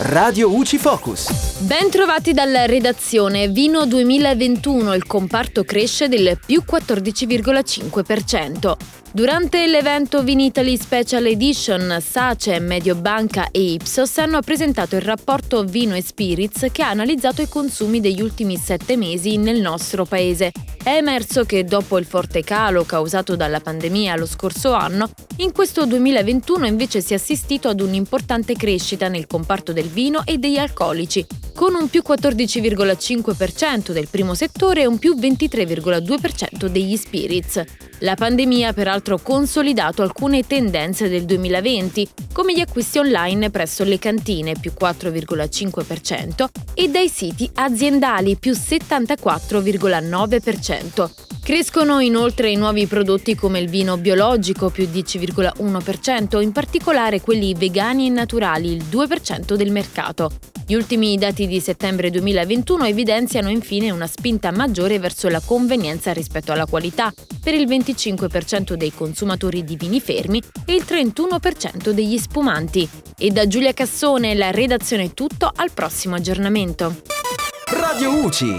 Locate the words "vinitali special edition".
10.22-11.98